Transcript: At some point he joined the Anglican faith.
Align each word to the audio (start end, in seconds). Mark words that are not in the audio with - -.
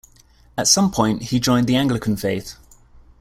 At 0.57 0.67
some 0.67 0.89
point 0.89 1.21
he 1.21 1.39
joined 1.39 1.67
the 1.67 1.75
Anglican 1.75 2.17
faith. 2.17 2.55